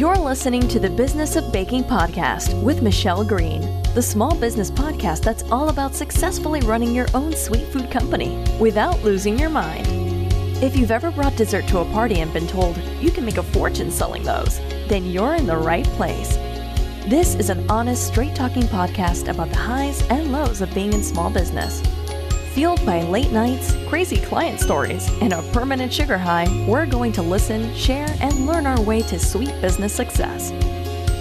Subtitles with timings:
[0.00, 3.60] You're listening to the Business of Baking podcast with Michelle Green,
[3.92, 9.02] the small business podcast that's all about successfully running your own sweet food company without
[9.02, 9.86] losing your mind.
[10.64, 13.42] If you've ever brought dessert to a party and been told you can make a
[13.42, 14.58] fortune selling those,
[14.88, 16.34] then you're in the right place.
[17.06, 21.02] This is an honest, straight talking podcast about the highs and lows of being in
[21.02, 21.82] small business.
[22.54, 27.22] Fueled by late nights, crazy client stories, and a permanent sugar high, we're going to
[27.22, 30.50] listen, share, and learn our way to sweet business success.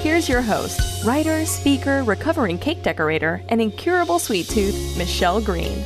[0.02, 5.86] Here's your host, writer, speaker, recovering cake decorator, and incurable sweet tooth, Michelle Green.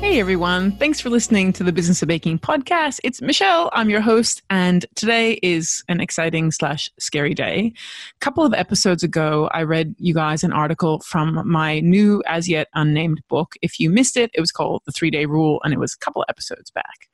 [0.00, 3.00] Hey everyone, thanks for listening to the Business of Baking podcast.
[3.02, 7.72] It's Michelle, I'm your host, and today is an exciting slash scary day.
[8.16, 12.48] A couple of episodes ago, I read you guys an article from my new, as
[12.48, 13.54] yet unnamed book.
[13.60, 15.98] If you missed it, it was called The Three Day Rule, and it was a
[15.98, 17.08] couple episodes back.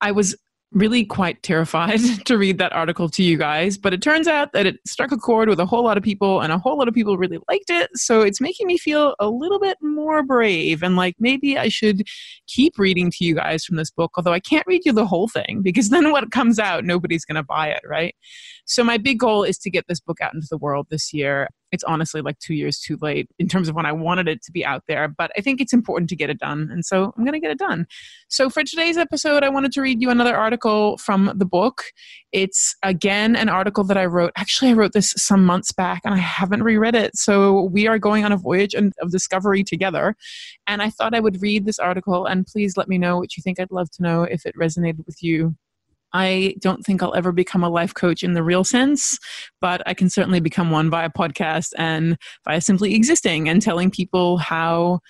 [0.00, 0.34] I was
[0.72, 4.66] really quite terrified to read that article to you guys, but it turns out that
[4.66, 6.94] it struck a chord with a whole lot of people and a whole lot of
[6.94, 7.90] people really liked it.
[7.94, 12.02] So it's making me feel a little bit more brave and like maybe I should
[12.46, 15.28] keep reading to you guys from this book, although I can't read you the whole
[15.28, 18.14] thing because then what comes out, nobody's going to buy it, right?
[18.68, 21.48] So my big goal is to get this book out into the world this year
[21.72, 24.52] it's honestly like two years too late in terms of when I wanted it to
[24.52, 25.08] be out there.
[25.08, 26.68] But I think it's important to get it done.
[26.70, 27.86] And so I'm going to get it done.
[28.28, 31.84] So for today's episode, I wanted to read you another article from the book.
[32.32, 34.32] It's again an article that I wrote.
[34.36, 37.16] Actually, I wrote this some months back and I haven't reread it.
[37.16, 40.16] So we are going on a voyage and of discovery together.
[40.66, 43.42] And I thought I would read this article and please let me know what you
[43.42, 43.60] think.
[43.60, 45.54] I'd love to know if it resonated with you.
[46.12, 49.18] I don't think I'll ever become a life coach in the real sense,
[49.60, 54.38] but I can certainly become one via podcast and via simply existing and telling people
[54.38, 55.00] how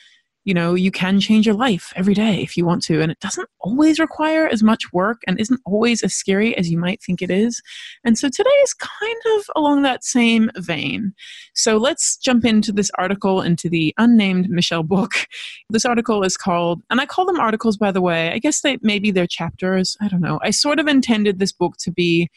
[0.49, 3.21] you know you can change your life every day if you want to and it
[3.21, 7.21] doesn't always require as much work and isn't always as scary as you might think
[7.21, 7.61] it is.
[8.03, 11.13] And so today is kind of along that same vein.
[11.55, 15.13] So let's jump into this article into the unnamed michelle book.
[15.71, 18.79] This article is called and i call them articles by the way i guess they
[18.81, 20.41] maybe they're chapters i don't know.
[20.43, 22.31] I sort of intended this book to be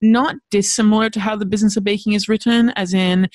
[0.00, 3.28] not dissimilar to how the business of baking is written, as in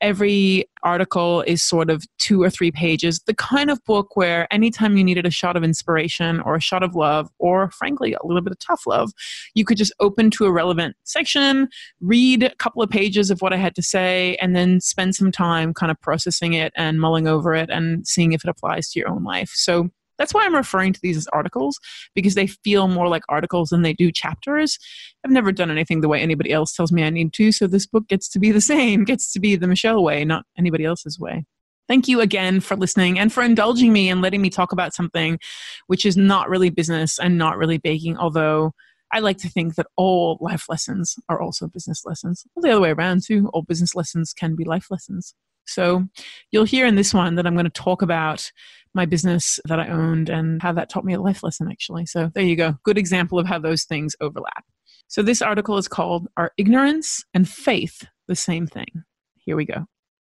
[0.00, 3.20] every article is sort of two or three pages.
[3.26, 6.82] The kind of book where anytime you needed a shot of inspiration or a shot
[6.82, 9.12] of love, or frankly, a little bit of tough love,
[9.54, 11.68] you could just open to a relevant section,
[12.00, 15.32] read a couple of pages of what I had to say, and then spend some
[15.32, 18.98] time kind of processing it and mulling over it and seeing if it applies to
[18.98, 19.52] your own life.
[19.54, 21.78] So that's why I'm referring to these as articles
[22.14, 24.78] because they feel more like articles than they do chapters.
[25.24, 27.86] I've never done anything the way anybody else tells me I need to, so this
[27.86, 31.18] book gets to be the same, gets to be the Michelle way, not anybody else's
[31.18, 31.44] way.
[31.86, 35.38] Thank you again for listening and for indulging me and letting me talk about something
[35.86, 38.72] which is not really business and not really baking, although
[39.12, 42.44] I like to think that all life lessons are also business lessons.
[42.54, 43.48] Well, the other way around, too.
[43.52, 45.34] All business lessons can be life lessons.
[45.66, 46.04] So
[46.50, 48.50] you'll hear in this one that I'm going to talk about
[48.94, 52.06] my business that I owned and how that taught me a life lesson, actually.
[52.06, 52.76] So there you go.
[52.84, 54.64] Good example of how those things overlap.
[55.08, 59.04] So this article is called Are Ignorance and Faith the Same Thing?
[59.36, 59.86] Here we go.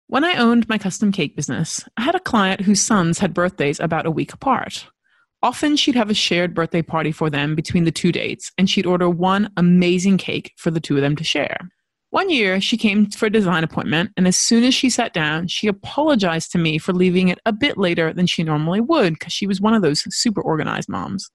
[0.07, 3.81] When I owned my custom cake business, I had a client whose sons had birthdays
[3.81, 4.87] about a week apart.
[5.43, 8.87] Often she'd have a shared birthday party for them between the two dates, and she'd
[8.87, 11.57] order one amazing cake for the two of them to share.
[12.13, 15.49] One year, she came for a design appointment, and as soon as she sat down,
[15.49, 19.33] she apologized to me for leaving it a bit later than she normally would because
[19.33, 21.31] she was one of those super organized moms.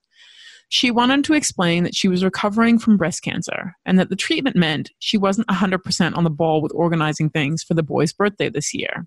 [0.68, 4.54] She wanted to explain that she was recovering from breast cancer and that the treatment
[4.54, 8.72] meant she wasn't 100% on the ball with organizing things for the boy's birthday this
[8.72, 9.04] year.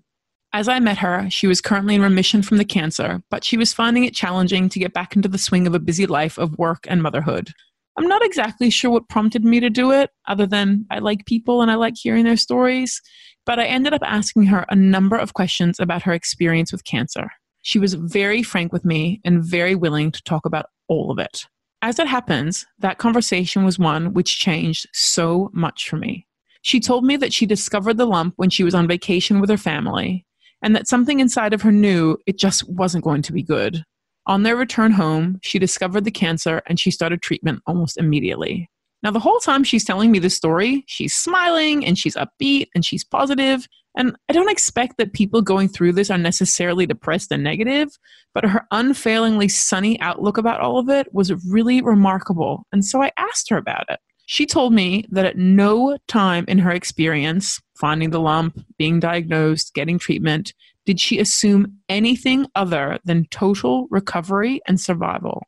[0.52, 3.72] As I met her, she was currently in remission from the cancer, but she was
[3.72, 6.84] finding it challenging to get back into the swing of a busy life of work
[6.86, 7.54] and motherhood.
[7.96, 11.60] I'm not exactly sure what prompted me to do it, other than I like people
[11.60, 13.00] and I like hearing their stories.
[13.44, 17.30] But I ended up asking her a number of questions about her experience with cancer.
[17.62, 21.46] She was very frank with me and very willing to talk about all of it.
[21.82, 26.26] As it happens, that conversation was one which changed so much for me.
[26.62, 29.56] She told me that she discovered the lump when she was on vacation with her
[29.56, 30.24] family,
[30.62, 33.84] and that something inside of her knew it just wasn't going to be good.
[34.26, 38.70] On their return home, she discovered the cancer and she started treatment almost immediately.
[39.02, 42.84] Now, the whole time she's telling me this story, she's smiling and she's upbeat and
[42.84, 43.66] she's positive.
[43.96, 47.98] And I don't expect that people going through this are necessarily depressed and negative,
[48.32, 52.64] but her unfailingly sunny outlook about all of it was really remarkable.
[52.72, 53.98] And so I asked her about it.
[54.26, 59.74] She told me that at no time in her experience, finding the lump, being diagnosed,
[59.74, 60.54] getting treatment,
[60.86, 65.42] did she assume anything other than total recovery and survival.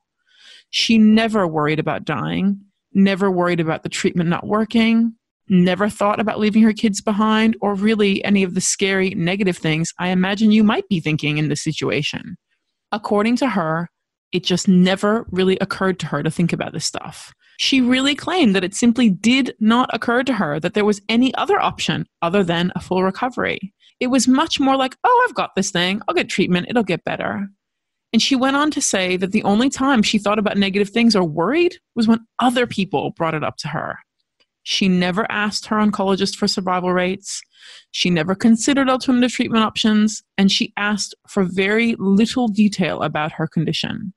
[0.71, 2.61] She never worried about dying,
[2.93, 5.15] never worried about the treatment not working,
[5.49, 9.93] never thought about leaving her kids behind, or really any of the scary negative things
[9.99, 12.37] I imagine you might be thinking in this situation.
[12.93, 13.89] According to her,
[14.33, 17.33] it just never really occurred to her to think about this stuff.
[17.59, 21.33] She really claimed that it simply did not occur to her that there was any
[21.37, 23.73] other option other than a full recovery.
[24.01, 27.05] It was much more like, oh, I've got this thing, I'll get treatment, it'll get
[27.05, 27.49] better.
[28.13, 31.17] And she went on to say that the only time she thought about negative things
[31.17, 33.99] or worried was when other people brought it up to her.
[34.63, 37.43] She never asked her oncologist for survival rates.
[37.91, 43.47] She never considered alternative treatment options, and she asked for very little detail about her
[43.47, 44.15] condition.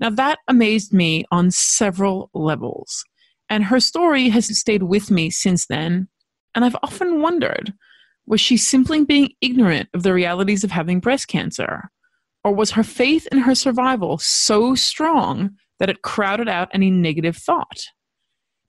[0.00, 3.04] Now, that amazed me on several levels,
[3.48, 6.08] and her story has stayed with me since then.
[6.54, 7.74] And I've often wondered
[8.26, 11.90] was she simply being ignorant of the realities of having breast cancer?
[12.42, 17.36] Or was her faith in her survival so strong that it crowded out any negative
[17.36, 17.86] thought?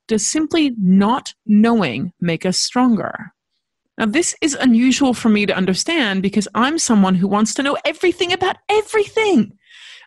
[0.07, 3.31] does simply not knowing make us stronger?
[3.98, 7.78] Now, this is unusual for me to understand because I'm someone who wants to know
[7.86, 9.58] everything about everything.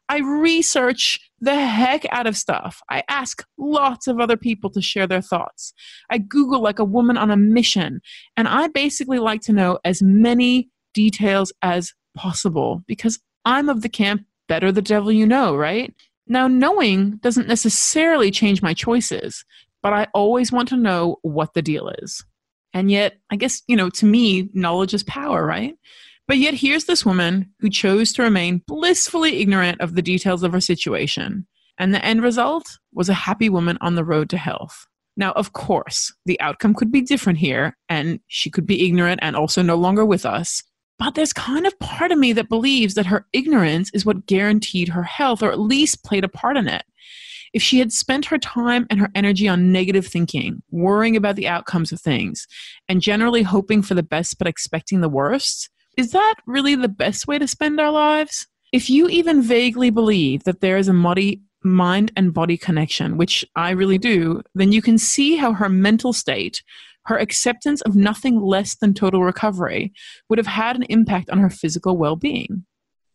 [0.08, 2.80] I research the heck out of stuff.
[2.90, 5.72] I ask lots of other people to share their thoughts.
[6.10, 8.00] I Google like a woman on a mission,
[8.36, 13.88] and I basically like to know as many details as possible because I'm of the
[13.88, 15.94] camp better the devil you know, right?
[16.26, 19.44] Now, knowing doesn't necessarily change my choices,
[19.82, 22.24] but I always want to know what the deal is.
[22.74, 25.74] And yet, I guess, you know, to me, knowledge is power, right?
[26.28, 30.52] But yet, here's this woman who chose to remain blissfully ignorant of the details of
[30.52, 31.46] her situation.
[31.78, 34.86] And the end result was a happy woman on the road to health.
[35.16, 39.34] Now, of course, the outcome could be different here, and she could be ignorant and
[39.34, 40.62] also no longer with us.
[40.98, 44.88] But there's kind of part of me that believes that her ignorance is what guaranteed
[44.88, 46.82] her health, or at least played a part in it.
[47.54, 51.48] If she had spent her time and her energy on negative thinking, worrying about the
[51.48, 52.46] outcomes of things,
[52.86, 57.26] and generally hoping for the best but expecting the worst, is that really the best
[57.26, 58.46] way to spend our lives?
[58.72, 63.44] If you even vaguely believe that there is a muddy mind and body connection, which
[63.56, 66.62] I really do, then you can see how her mental state,
[67.06, 69.92] her acceptance of nothing less than total recovery,
[70.28, 72.64] would have had an impact on her physical well being.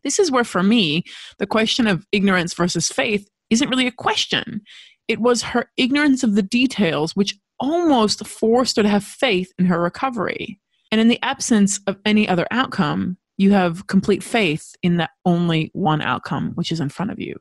[0.04, 1.06] This is where, for me,
[1.40, 4.62] the question of ignorance versus faith isn't really a question.
[5.08, 9.68] It was her ignorance of the details which almost forced her to have faith in
[9.68, 10.60] her recovery.
[10.94, 15.72] And in the absence of any other outcome, you have complete faith in that only
[15.74, 17.36] one outcome, which is in front of you.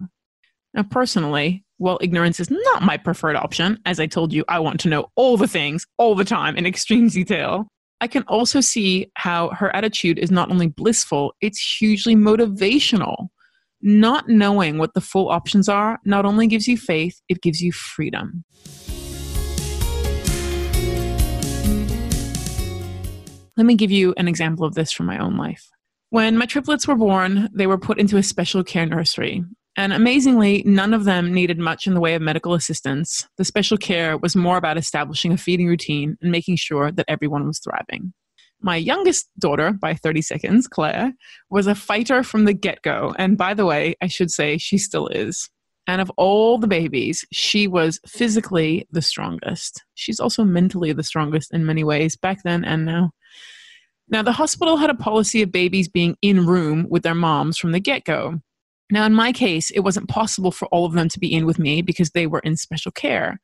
[0.73, 4.81] Now, personally, while ignorance is not my preferred option, as I told you, I want
[4.81, 7.69] to know all the things all the time in extreme detail.
[8.01, 13.29] I can also see how her attitude is not only blissful, it's hugely motivational
[13.83, 17.71] not knowing what the full options are not only gives you faith, it gives you
[17.73, 18.45] freedom.
[23.63, 25.71] Let me give you an example of this from my own life.
[26.11, 29.45] When my triplets were born, they were put into a special care nursery.
[29.77, 33.25] And amazingly, none of them needed much in the way of medical assistance.
[33.39, 37.47] The special care was more about establishing a feeding routine and making sure that everyone
[37.47, 38.13] was thriving.
[38.61, 41.13] My youngest daughter, by 30 seconds, Claire,
[41.49, 43.15] was a fighter from the get go.
[43.17, 45.49] And by the way, I should say she still is.
[45.87, 49.85] And of all the babies, she was physically the strongest.
[49.95, 53.13] She's also mentally the strongest in many ways, back then and now.
[54.13, 57.73] Now, the hospital had a policy of babies being in room with their moms from
[57.73, 58.41] the get go.
[58.91, 61.59] Now, in my case, it wasn't possible for all of them to be in with
[61.59, 63.41] me because they were in special care.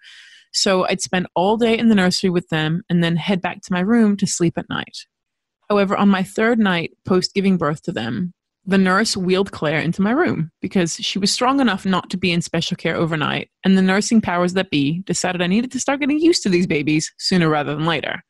[0.52, 3.72] So I'd spend all day in the nursery with them and then head back to
[3.72, 5.06] my room to sleep at night.
[5.70, 8.34] However, on my third night post giving birth to them,
[8.66, 12.30] the nurse wheeled Claire into my room because she was strong enough not to be
[12.30, 16.00] in special care overnight, and the nursing powers that be decided I needed to start
[16.00, 18.22] getting used to these babies sooner rather than later.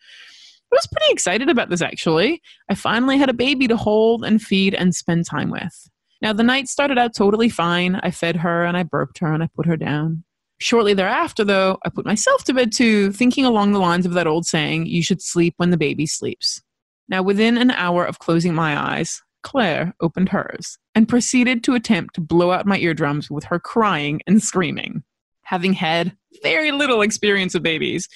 [0.71, 2.43] I was pretty excited about this actually.
[2.71, 5.89] I finally had a baby to hold and feed and spend time with.
[6.21, 7.97] Now, the night started out totally fine.
[7.97, 10.25] I fed her and I burped her and I put her down.
[10.61, 14.27] Shortly thereafter, though, I put myself to bed too, thinking along the lines of that
[14.27, 16.61] old saying, you should sleep when the baby sleeps.
[17.09, 22.15] Now, within an hour of closing my eyes, Claire opened hers and proceeded to attempt
[22.17, 25.05] to blow out my eardrums with her crying and screaming.
[25.43, 28.09] Having had very little experience with babies,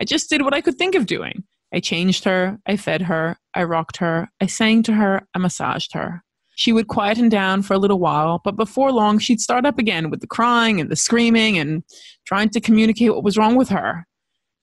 [0.00, 1.44] I just did what I could think of doing.
[1.72, 5.94] I changed her, I fed her, I rocked her, I sang to her, I massaged
[5.94, 6.22] her.
[6.54, 10.10] She would quieten down for a little while, but before long, she'd start up again
[10.10, 11.82] with the crying and the screaming and
[12.26, 14.06] trying to communicate what was wrong with her.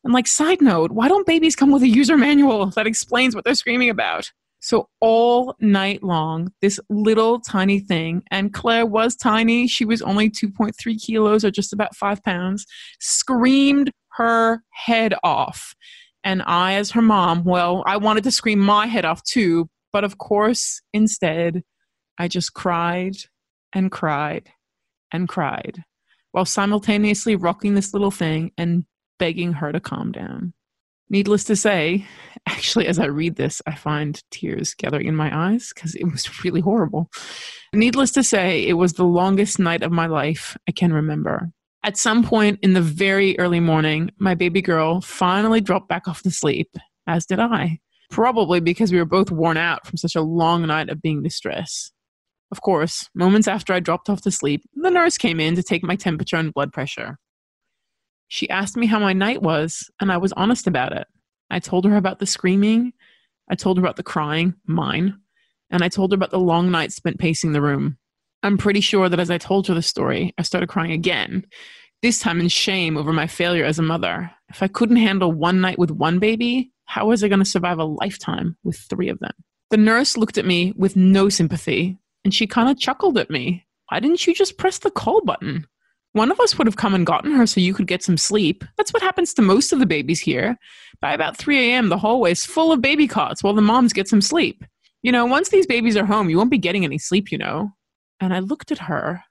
[0.03, 3.43] And, like, side note, why don't babies come with a user manual that explains what
[3.43, 4.31] they're screaming about?
[4.61, 10.29] So, all night long, this little tiny thing, and Claire was tiny, she was only
[10.29, 12.65] 2.3 kilos or just about five pounds,
[12.99, 15.73] screamed her head off
[16.23, 20.03] And I, as her mom, well, I wanted to scream my head off too, but
[20.03, 21.63] of course, instead,
[22.17, 23.15] I just cried
[23.73, 24.49] and cried
[25.11, 25.83] and cried
[26.31, 28.85] while simultaneously rocking this little thing and
[29.17, 30.53] begging her to calm down.
[31.09, 32.05] Needless to say,
[32.47, 36.43] actually, as I read this, I find tears gathering in my eyes because it was
[36.43, 37.09] really horrible.
[37.73, 41.51] Needless to say, it was the longest night of my life I can remember.
[41.83, 46.21] At some point in the very early morning, my baby girl finally dropped back off
[46.24, 46.75] to sleep,
[47.07, 50.89] as did I, probably because we were both worn out from such a long night
[50.89, 51.93] of being distressed.
[52.51, 55.83] Of course, moments after I dropped off to sleep, the nurse came in to take
[55.83, 57.17] my temperature and blood pressure.
[58.27, 61.07] She asked me how my night was, and I was honest about it.
[61.50, 62.91] I told her about the screaming,
[63.50, 65.17] I told her about the crying, mine,
[65.71, 67.98] and I told her about the long night spent pacing the room.
[68.43, 71.46] I'm pretty sure that as I told her the story, I started crying again,
[72.01, 74.31] this time in shame over my failure as a mother.
[74.50, 77.79] If I couldn't handle one night with one baby, how was I going to survive
[77.79, 79.34] a lifetime with three of them?
[79.69, 83.65] The nurse looked at me with no sympathy, and she kind of chuckled at me.
[83.89, 85.67] Why didn't you just press the call button?
[86.13, 88.63] One of us would have come and gotten her so you could get some sleep.
[88.77, 90.58] That's what happens to most of the babies here.
[91.01, 94.08] By about 3 a.m., the hallway is full of baby cots while the moms get
[94.08, 94.63] some sleep.
[95.03, 97.72] You know, once these babies are home, you won't be getting any sleep, you know.
[98.19, 99.23] And I looked at her,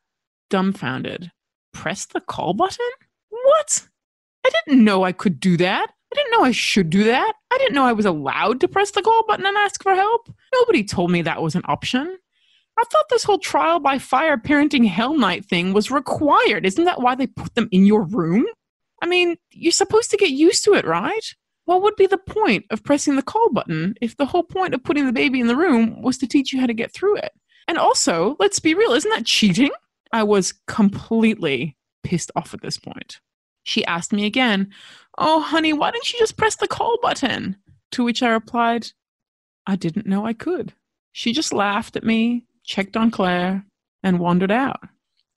[0.50, 1.30] dumbfounded.
[1.72, 2.86] Press the call button?
[3.28, 3.88] What?
[4.46, 5.90] I didn't know I could do that.
[6.12, 7.34] I didn't know I should do that.
[7.50, 10.32] I didn't know I was allowed to press the call button and ask for help.
[10.54, 12.16] Nobody told me that was an option.
[12.78, 16.64] I thought this whole trial by fire parenting hell night thing was required.
[16.64, 18.46] Isn't that why they put them in your room?
[19.02, 21.34] I mean, you're supposed to get used to it, right?
[21.64, 24.82] What would be the point of pressing the call button if the whole point of
[24.82, 27.32] putting the baby in the room was to teach you how to get through it?
[27.68, 29.70] And also, let's be real, isn't that cheating?
[30.12, 33.20] I was completely pissed off at this point.
[33.62, 34.72] She asked me again,
[35.18, 37.56] Oh, honey, why didn't you just press the call button?
[37.92, 38.88] To which I replied,
[39.66, 40.72] I didn't know I could.
[41.12, 43.66] She just laughed at me, checked on Claire,
[44.02, 44.80] and wandered out.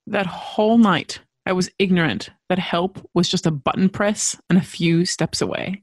[0.06, 4.62] That whole night, I was ignorant that help was just a button press and a
[4.62, 5.82] few steps away.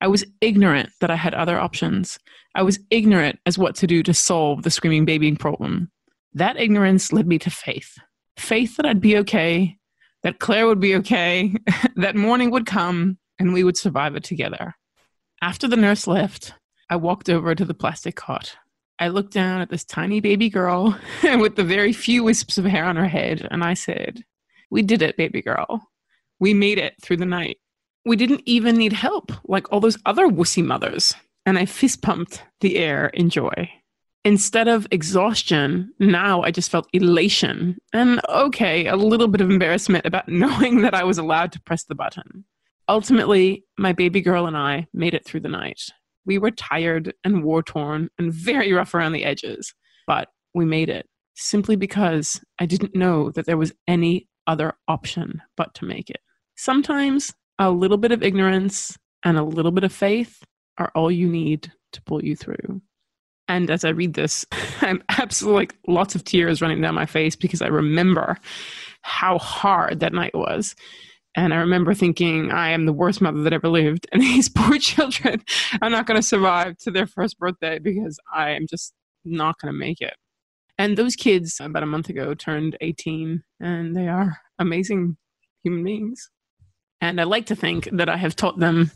[0.00, 2.18] I was ignorant that I had other options.
[2.54, 5.90] I was ignorant as what to do to solve the screaming baby problem.
[6.34, 7.98] That ignorance led me to faith.
[8.36, 9.78] Faith that I'd be okay,
[10.22, 11.54] that Claire would be okay,
[11.96, 14.74] that morning would come, and we would survive it together.
[15.40, 16.52] After the nurse left,
[16.90, 18.56] I walked over to the plastic cot.
[18.98, 22.84] I looked down at this tiny baby girl with the very few wisps of hair
[22.84, 24.24] on her head, and I said,
[24.70, 25.90] We did it, baby girl.
[26.38, 27.58] We made it through the night
[28.06, 31.12] we didn't even need help like all those other wussy mothers.
[31.44, 33.68] And I fist pumped the air in joy.
[34.24, 40.06] Instead of exhaustion, now I just felt elation and, okay, a little bit of embarrassment
[40.06, 42.44] about knowing that I was allowed to press the button.
[42.88, 45.82] Ultimately, my baby girl and I made it through the night.
[46.24, 49.74] We were tired and war torn and very rough around the edges,
[50.06, 55.42] but we made it simply because I didn't know that there was any other option
[55.56, 56.20] but to make it.
[56.56, 60.42] Sometimes a little bit of ignorance and a little bit of faith
[60.78, 62.80] are all you need to pull you through.
[63.48, 64.44] And as I read this,
[64.80, 68.38] I'm absolutely like lots of tears running down my face because I remember
[69.02, 70.74] how hard that night was.
[71.36, 74.06] And I remember thinking, I am the worst mother that ever lived.
[74.12, 75.42] And these poor children
[75.82, 78.94] are not going to survive to their first birthday because I am just
[79.24, 80.14] not going to make it.
[80.78, 85.16] And those kids, about a month ago, turned 18 and they are amazing
[85.62, 86.30] human beings.
[87.00, 88.90] And I like to think that I have taught them,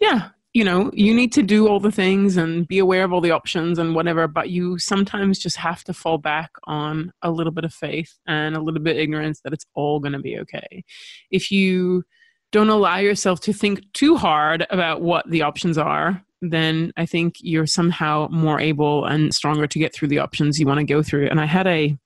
[0.00, 3.20] yeah, you know, you need to do all the things and be aware of all
[3.20, 7.52] the options and whatever, but you sometimes just have to fall back on a little
[7.52, 10.38] bit of faith and a little bit of ignorance that it's all going to be
[10.38, 10.82] okay.
[11.30, 12.02] If you
[12.50, 17.36] don't allow yourself to think too hard about what the options are, then I think
[17.40, 21.00] you're somehow more able and stronger to get through the options you want to go
[21.02, 21.28] through.
[21.28, 21.96] And I had a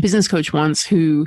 [0.00, 1.26] business coach once who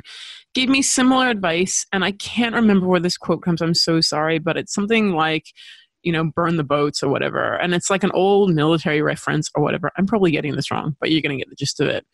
[0.54, 4.38] gave me similar advice and i can't remember where this quote comes i'm so sorry
[4.38, 5.46] but it's something like
[6.04, 9.62] you know burn the boats or whatever and it's like an old military reference or
[9.62, 9.90] whatever.
[9.96, 12.06] I'm probably getting this wrong but you're going to get the gist of it.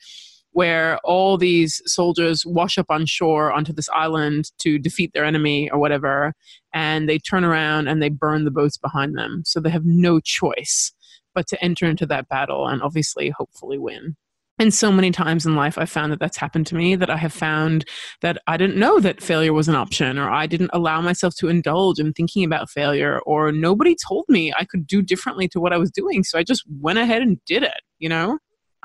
[0.52, 5.70] Where all these soldiers wash up on shore onto this island to defeat their enemy
[5.70, 6.32] or whatever
[6.72, 9.42] and they turn around and they burn the boats behind them.
[9.44, 10.92] So they have no choice
[11.34, 14.16] but to enter into that battle and obviously hopefully win
[14.60, 17.16] and so many times in life, I've found that that's happened to me, that I
[17.16, 17.86] have found
[18.20, 21.48] that I didn't know that failure was an option, or I didn't allow myself to
[21.48, 25.72] indulge in thinking about failure, or nobody told me I could do differently to what
[25.72, 26.22] I was doing.
[26.22, 28.38] So I just went ahead and did it, you know?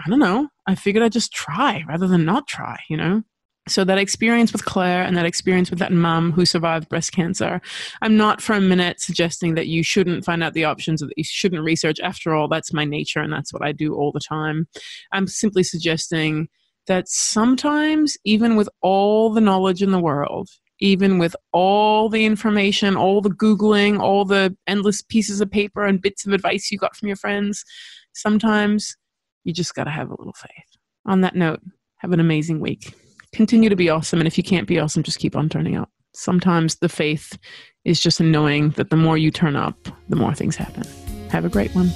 [0.04, 0.48] I don't know.
[0.66, 3.24] I figured I'd just try rather than not try, you know?
[3.68, 7.60] So that experience with Claire and that experience with that mum who survived breast cancer,
[8.02, 11.18] I'm not for a minute suggesting that you shouldn't find out the options or that
[11.18, 12.00] you shouldn't research.
[12.00, 14.68] After all, that's my nature and that's what I do all the time.
[15.12, 16.48] I'm simply suggesting
[16.86, 20.48] that sometimes, even with all the knowledge in the world,
[20.80, 26.02] even with all the information, all the Googling, all the endless pieces of paper and
[26.02, 27.66] bits of advice you got from your friends,
[28.14, 28.96] sometimes
[29.44, 30.78] you just got to have a little faith.
[31.08, 31.62] On that note,
[31.98, 32.94] have an amazing week
[33.36, 34.20] continue to be awesome.
[34.20, 35.90] And if you can't be awesome, just keep on turning up.
[36.14, 37.38] Sometimes the faith
[37.84, 40.84] is just in knowing that the more you turn up, the more things happen.
[41.30, 41.90] Have a great one.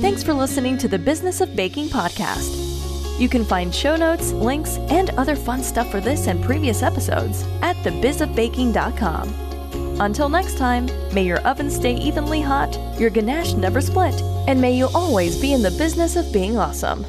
[0.00, 2.68] Thanks for listening to the Business of Baking podcast.
[3.20, 7.44] You can find show notes, links, and other fun stuff for this and previous episodes
[7.60, 10.00] at thebizofbaking.com.
[10.00, 14.74] Until next time, may your oven stay evenly hot, your ganache never split, and may
[14.74, 17.04] you always be in the business of being awesome.